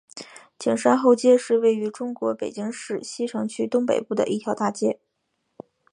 [0.57, 4.99] 景山后街是位于中国北京市西城区东北部的一条大街。